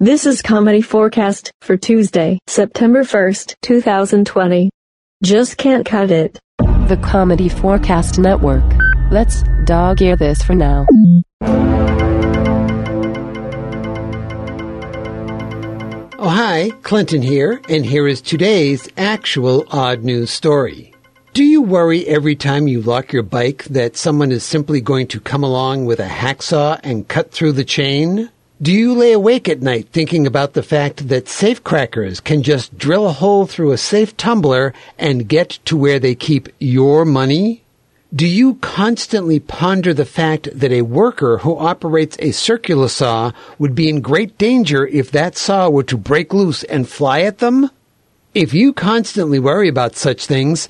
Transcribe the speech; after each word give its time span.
This 0.00 0.26
is 0.26 0.42
comedy4cast 0.42 1.50
for 1.60 1.76
Tuesday, 1.76 2.38
September 2.46 3.02
1st, 3.02 3.56
2020. 3.62 4.70
Just 5.24 5.56
can't 5.56 5.84
cut 5.84 6.12
it. 6.12 6.38
The 6.58 6.96
comedy4cast 7.02 8.16
Network. 8.20 8.62
Let's 9.10 9.42
dog 9.64 10.00
ear 10.00 10.14
this 10.14 10.40
for 10.40 10.54
now. 10.54 10.86
Oh, 16.20 16.28
hi, 16.28 16.70
Clinton 16.82 17.20
here, 17.20 17.60
and 17.68 17.84
here 17.84 18.06
is 18.06 18.20
today's 18.20 18.88
actual 18.96 19.66
odd 19.72 20.04
news 20.04 20.30
story. 20.30 20.94
Do 21.32 21.42
you 21.42 21.60
worry 21.60 22.06
every 22.06 22.36
time 22.36 22.68
you 22.68 22.82
lock 22.82 23.12
your 23.12 23.24
bike 23.24 23.64
that 23.64 23.96
someone 23.96 24.30
is 24.30 24.44
simply 24.44 24.80
going 24.80 25.08
to 25.08 25.18
come 25.18 25.42
along 25.42 25.86
with 25.86 25.98
a 25.98 26.06
hacksaw 26.06 26.78
and 26.84 27.08
cut 27.08 27.32
through 27.32 27.52
the 27.52 27.64
chain? 27.64 28.30
Do 28.60 28.72
you 28.72 28.92
lay 28.92 29.12
awake 29.12 29.48
at 29.48 29.62
night 29.62 29.90
thinking 29.92 30.26
about 30.26 30.54
the 30.54 30.64
fact 30.64 31.08
that 31.10 31.26
safecrackers 31.26 32.22
can 32.22 32.42
just 32.42 32.76
drill 32.76 33.06
a 33.06 33.12
hole 33.12 33.46
through 33.46 33.70
a 33.70 33.78
safe 33.78 34.16
tumbler 34.16 34.74
and 34.98 35.28
get 35.28 35.60
to 35.66 35.76
where 35.76 36.00
they 36.00 36.16
keep 36.16 36.48
your 36.58 37.04
money? 37.04 37.62
Do 38.12 38.26
you 38.26 38.56
constantly 38.56 39.38
ponder 39.38 39.94
the 39.94 40.04
fact 40.04 40.48
that 40.52 40.72
a 40.72 40.82
worker 40.82 41.38
who 41.38 41.56
operates 41.56 42.16
a 42.18 42.32
circular 42.32 42.88
saw 42.88 43.30
would 43.60 43.76
be 43.76 43.88
in 43.88 44.00
great 44.00 44.36
danger 44.38 44.84
if 44.88 45.12
that 45.12 45.36
saw 45.36 45.70
were 45.70 45.84
to 45.84 45.96
break 45.96 46.34
loose 46.34 46.64
and 46.64 46.88
fly 46.88 47.20
at 47.20 47.38
them? 47.38 47.70
If 48.34 48.54
you 48.54 48.72
constantly 48.72 49.38
worry 49.38 49.68
about 49.68 49.94
such 49.94 50.26
things, 50.26 50.68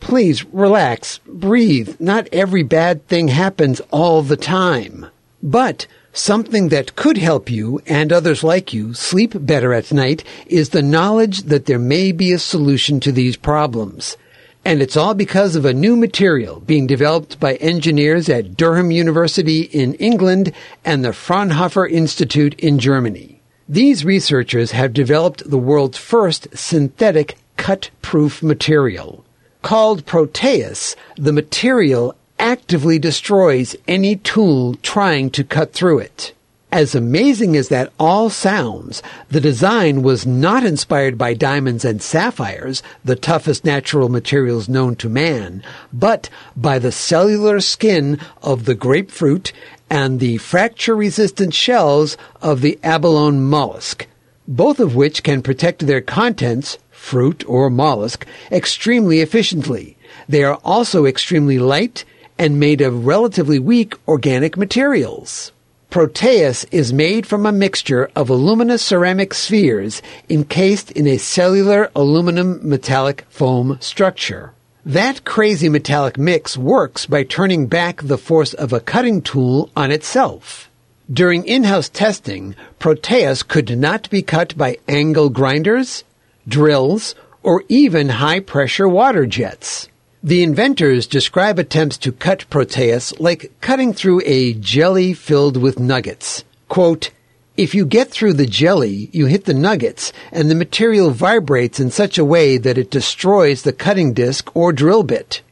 please 0.00 0.44
relax, 0.46 1.20
breathe. 1.24 2.00
Not 2.00 2.26
every 2.32 2.64
bad 2.64 3.06
thing 3.06 3.28
happens 3.28 3.80
all 3.92 4.22
the 4.22 4.36
time. 4.36 5.06
But 5.40 5.86
Something 6.14 6.68
that 6.68 6.94
could 6.94 7.16
help 7.16 7.50
you 7.50 7.80
and 7.86 8.12
others 8.12 8.44
like 8.44 8.74
you 8.74 8.92
sleep 8.92 9.32
better 9.34 9.72
at 9.72 9.92
night 9.92 10.22
is 10.46 10.68
the 10.68 10.82
knowledge 10.82 11.44
that 11.44 11.64
there 11.64 11.78
may 11.78 12.12
be 12.12 12.32
a 12.32 12.38
solution 12.38 13.00
to 13.00 13.12
these 13.12 13.36
problems. 13.36 14.18
And 14.62 14.82
it's 14.82 14.96
all 14.96 15.14
because 15.14 15.56
of 15.56 15.64
a 15.64 15.72
new 15.72 15.96
material 15.96 16.60
being 16.60 16.86
developed 16.86 17.40
by 17.40 17.54
engineers 17.54 18.28
at 18.28 18.58
Durham 18.58 18.90
University 18.90 19.62
in 19.62 19.94
England 19.94 20.52
and 20.84 21.02
the 21.02 21.14
Fraunhofer 21.14 21.86
Institute 21.86 22.54
in 22.60 22.78
Germany. 22.78 23.40
These 23.66 24.04
researchers 24.04 24.72
have 24.72 24.92
developed 24.92 25.48
the 25.48 25.58
world's 25.58 25.96
first 25.96 26.46
synthetic 26.52 27.38
cut-proof 27.56 28.42
material. 28.42 29.24
Called 29.62 30.04
Proteus, 30.04 30.94
the 31.16 31.32
material 31.32 32.14
actively 32.42 32.98
destroys 32.98 33.76
any 33.86 34.16
tool 34.16 34.74
trying 34.82 35.30
to 35.30 35.44
cut 35.44 35.72
through 35.72 36.00
it. 36.00 36.34
As 36.72 36.94
amazing 36.94 37.54
as 37.54 37.68
that 37.68 37.92
all 38.00 38.30
sounds, 38.30 39.02
the 39.30 39.40
design 39.40 40.02
was 40.02 40.26
not 40.26 40.64
inspired 40.64 41.16
by 41.16 41.34
diamonds 41.34 41.84
and 41.84 42.02
sapphires, 42.02 42.82
the 43.04 43.14
toughest 43.14 43.64
natural 43.64 44.08
materials 44.08 44.68
known 44.68 44.96
to 44.96 45.08
man, 45.08 45.62
but 45.92 46.28
by 46.56 46.78
the 46.78 46.90
cellular 46.90 47.60
skin 47.60 48.18
of 48.42 48.64
the 48.64 48.74
grapefruit 48.74 49.52
and 49.88 50.18
the 50.18 50.38
fracture-resistant 50.38 51.54
shells 51.54 52.16
of 52.40 52.60
the 52.60 52.78
abalone 52.82 53.38
mollusk, 53.38 54.08
both 54.48 54.80
of 54.80 54.96
which 54.96 55.22
can 55.22 55.42
protect 55.42 55.86
their 55.86 56.00
contents, 56.00 56.78
fruit 56.90 57.44
or 57.46 57.70
mollusk, 57.70 58.26
extremely 58.50 59.20
efficiently. 59.20 59.96
They 60.28 60.42
are 60.42 60.58
also 60.64 61.04
extremely 61.04 61.58
light 61.58 62.04
and 62.42 62.58
made 62.58 62.80
of 62.80 63.06
relatively 63.06 63.60
weak 63.60 63.94
organic 64.08 64.56
materials. 64.56 65.52
Proteus 65.90 66.64
is 66.72 66.92
made 66.92 67.24
from 67.24 67.46
a 67.46 67.52
mixture 67.52 68.10
of 68.16 68.28
aluminous 68.28 68.82
ceramic 68.82 69.32
spheres 69.32 70.02
encased 70.28 70.90
in 70.90 71.06
a 71.06 71.18
cellular 71.18 71.88
aluminum 71.94 72.58
metallic 72.68 73.24
foam 73.30 73.78
structure. 73.80 74.52
That 74.84 75.24
crazy 75.24 75.68
metallic 75.68 76.18
mix 76.18 76.58
works 76.58 77.06
by 77.06 77.22
turning 77.22 77.68
back 77.68 78.02
the 78.02 78.18
force 78.18 78.54
of 78.54 78.72
a 78.72 78.80
cutting 78.80 79.22
tool 79.22 79.70
on 79.76 79.92
itself. 79.92 80.68
During 81.08 81.44
in-house 81.44 81.90
testing, 81.90 82.56
Proteus 82.80 83.44
could 83.44 83.78
not 83.78 84.10
be 84.10 84.20
cut 84.20 84.56
by 84.58 84.78
angle 84.88 85.28
grinders, 85.28 86.02
drills, 86.48 87.14
or 87.44 87.62
even 87.68 88.08
high-pressure 88.08 88.88
water 88.88 89.26
jets. 89.26 89.88
The 90.24 90.44
inventors 90.44 91.08
describe 91.08 91.58
attempts 91.58 91.98
to 91.98 92.12
cut 92.12 92.48
Proteus 92.48 93.18
like 93.18 93.50
cutting 93.60 93.92
through 93.92 94.22
a 94.24 94.54
jelly 94.54 95.14
filled 95.14 95.56
with 95.56 95.80
nuggets. 95.80 96.44
Quote, 96.68 97.10
if 97.56 97.74
you 97.74 97.84
get 97.84 98.12
through 98.12 98.34
the 98.34 98.46
jelly, 98.46 99.10
you 99.12 99.26
hit 99.26 99.46
the 99.46 99.52
nuggets, 99.52 100.12
and 100.30 100.48
the 100.48 100.54
material 100.54 101.10
vibrates 101.10 101.80
in 101.80 101.90
such 101.90 102.18
a 102.18 102.24
way 102.24 102.56
that 102.56 102.78
it 102.78 102.88
destroys 102.88 103.62
the 103.62 103.72
cutting 103.72 104.12
disc 104.12 104.48
or 104.54 104.72
drill 104.72 105.02
bit. 105.02 105.42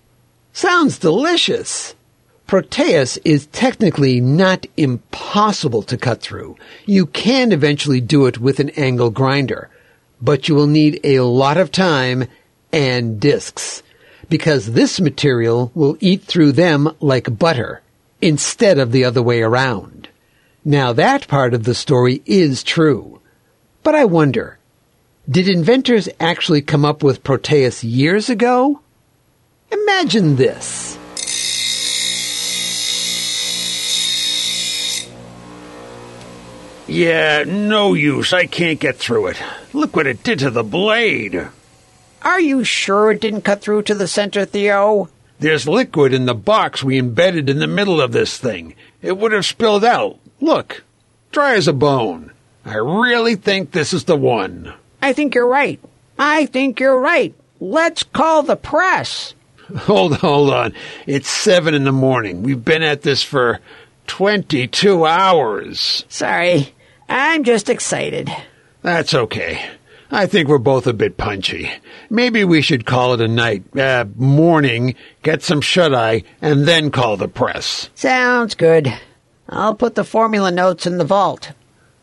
Sounds 0.53 1.01
delicious! 1.01 1.97
Proteus 2.47 3.17
is 3.25 3.47
technically 3.47 4.21
not 4.21 4.67
impossible 4.77 5.83
to 5.83 5.99
cut 5.99 6.21
through. 6.21 6.57
You 6.87 7.07
can 7.07 7.51
eventually 7.51 8.01
do 8.01 8.27
it 8.27 8.39
with 8.39 8.61
an 8.61 8.71
angle 8.71 9.11
grinder, 9.11 9.69
but 10.23 10.49
you 10.49 10.55
will 10.55 10.69
need 10.69 11.01
a 11.03 11.21
lot 11.21 11.57
of 11.57 11.73
time 11.73 12.29
and 12.73 13.19
discs 13.19 13.83
because 14.31 14.73
this 14.73 15.01
material 15.01 15.71
will 15.75 15.99
eat 16.01 16.23
through 16.23 16.53
them 16.53 16.89
like 17.01 17.39
butter 17.39 17.83
instead 18.23 18.79
of 18.79 18.93
the 18.93 19.05
other 19.05 19.23
way 19.23 19.43
around. 19.43 20.09
Now 20.65 20.95
that 20.95 21.29
part 21.29 21.53
of 21.53 21.65
the 21.65 21.75
story 21.75 22.23
is 22.25 22.63
true. 22.63 23.21
But 23.83 23.95
I 23.95 24.05
wonder, 24.05 24.59
did 25.29 25.49
inventors 25.49 26.09
actually 26.19 26.63
come 26.63 26.85
up 26.85 27.03
with 27.03 27.25
Proteus 27.25 27.85
years 27.85 28.31
ago? 28.31 28.81
Imagine 29.71 30.37
this. 30.37 30.99
Yeah, 36.87 37.45
no 37.47 37.95
use. 37.95 38.33
I 38.33 38.47
can't 38.47 38.81
get 38.81 38.97
through 38.97 39.29
it. 39.29 39.43
Look 39.73 39.95
what 39.95 40.09
it 40.09 40.25
did 40.25 40.41
to 40.41 40.51
the 40.51 40.65
blade. 40.65 41.49
Are 42.23 42.41
you 42.41 42.65
sure 42.65 43.11
it 43.11 43.21
didn't 43.21 43.43
cut 43.43 43.63
through 43.63 43.83
to 43.83 43.95
the 43.95 44.09
center, 44.09 44.45
Theo? 44.45 45.09
There's 45.39 45.67
liquid 45.67 46.13
in 46.13 46.27
the 46.27 46.35
box 46.35 46.85
we 46.85 46.99
embedded 46.99 47.49
in 47.49 47.59
the 47.59 47.67
middle 47.67 48.01
of 48.01 48.13
this 48.13 48.37
thing. 48.37 48.75
It 49.01 49.17
would 49.17 49.33
have 49.33 49.47
spilled 49.47 49.85
out. 49.85 50.19
Look, 50.41 50.83
dry 51.33 51.55
as 51.55 51.67
a 51.67 51.73
bone. 51.73 52.33
I 52.65 52.77
really 52.77 53.37
think 53.37 53.71
this 53.71 53.95
is 53.95 54.05
the 54.05 54.17
one. 54.17 54.75
I 55.01 55.15
think 55.15 55.35
you're 55.35 55.47
right. 55.47 55.81
I 56.19 56.45
think 56.47 56.79
you're 56.79 57.01
right. 57.01 57.35
Let's 57.59 58.03
call 58.03 58.43
the 58.43 58.57
press. 58.57 59.35
Hold, 59.79 60.17
hold 60.17 60.51
on. 60.53 60.75
It's 61.07 61.29
seven 61.29 61.75
in 61.75 61.85
the 61.85 61.93
morning. 61.93 62.43
We've 62.43 62.65
been 62.65 62.83
at 62.83 63.03
this 63.03 63.23
for 63.23 63.61
22 64.09 65.07
hours. 65.07 66.05
Sorry. 66.09 66.75
I'm 67.09 67.45
just 67.45 67.71
excited. 67.71 68.29
That's 68.83 69.15
okay. 69.15 69.71
I 70.13 70.27
think 70.27 70.49
we're 70.49 70.59
both 70.59 70.87
a 70.87 70.93
bit 70.93 71.17
punchy. 71.17 71.71
Maybe 72.09 72.43
we 72.45 72.63
should 72.63 72.85
call 72.85 73.15
it 73.15 73.21
a 73.21 73.29
night, 73.29 73.63
uh, 73.77 74.07
morning, 74.17 74.97
get 75.23 75.43
some 75.43 75.61
shut 75.61 75.95
eye, 75.95 76.25
and 76.43 76.67
then 76.67 76.91
call 76.91 77.17
the 77.17 77.29
press. 77.29 77.91
Sounds 77.95 78.55
good. 78.57 78.93
I'll 79.49 79.75
put 79.75 79.95
the 79.95 80.05
formula 80.05 80.51
notes 80.51 80.87
in 80.87 80.99
the 80.99 81.05
vault. 81.05 81.53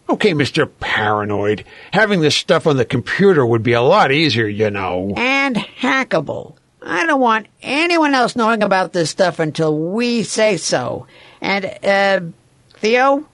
Okay, 0.09 0.31
Mr. 0.31 0.69
Paranoid. 0.79 1.66
Having 1.91 2.22
this 2.22 2.35
stuff 2.35 2.66
on 2.66 2.78
the 2.78 2.85
computer 2.85 3.46
would 3.46 3.63
be 3.63 3.73
a 3.73 3.81
lot 3.81 4.12
easier, 4.12 4.47
you 4.47 4.69
know. 4.69 5.13
And 5.17 5.57
hackable. 5.57 6.56
I 6.81 7.06
don't 7.06 7.19
want 7.19 7.47
anyone 7.62 8.13
else 8.13 8.38
knowing 8.38 8.63
about 8.63 8.94
this 8.94 9.09
stuff 9.09 9.40
until 9.40 9.78
we 9.78 10.23
say 10.23 10.56
so. 10.56 11.07
And, 11.41 11.66
uh, 11.84 12.22
Theo, 12.75 13.28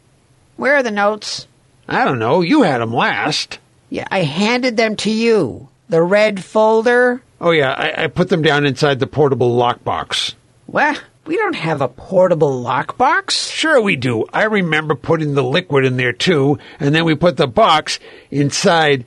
where 0.58 0.76
are 0.76 0.84
the 0.84 0.90
notes? 0.90 1.48
I 1.88 2.06
don't 2.06 2.18
know. 2.18 2.42
You 2.42 2.64
had 2.64 2.82
them 2.82 2.94
last. 2.94 3.60
Yeah, 3.94 4.08
I 4.10 4.24
handed 4.24 4.76
them 4.76 4.96
to 4.96 5.12
you. 5.12 5.70
The 5.88 6.02
red 6.02 6.44
folder. 6.44 7.22
Oh, 7.40 7.52
yeah, 7.52 7.74
I, 7.74 8.06
I 8.06 8.08
put 8.08 8.30
them 8.30 8.42
down 8.42 8.66
inside 8.66 9.00
the 9.00 9.06
portable 9.06 9.56
lockbox. 9.56 10.34
What? 10.66 11.00
We 11.28 11.38
don't 11.38 11.54
have 11.54 11.80
a 11.80 11.88
portable 11.88 12.64
lockbox? 12.64 13.54
Sure 13.54 13.80
we 13.80 13.96
do. 13.96 14.26
I 14.34 14.46
remember 14.46 14.96
putting 14.96 15.36
the 15.36 15.44
liquid 15.44 15.86
in 15.86 15.98
there 15.98 16.12
too, 16.12 16.58
and 16.80 16.96
then 16.96 17.06
we 17.06 17.14
put 17.14 17.38
the 17.38 17.46
box 17.46 18.00
inside 18.32 19.06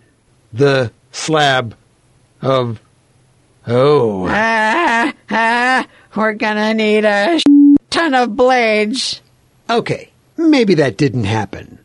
the 0.52 0.92
slab 1.10 1.74
of. 2.40 2.80
Oh. 3.66 4.28
Ah, 4.30 5.12
ah, 5.30 5.86
we're 6.14 6.34
gonna 6.34 6.74
need 6.74 7.04
a 7.04 7.40
ton 7.90 8.14
of 8.14 8.36
blades. 8.36 9.20
Okay, 9.68 10.10
maybe 10.36 10.74
that 10.74 10.96
didn't 10.96 11.24
happen. 11.24 11.80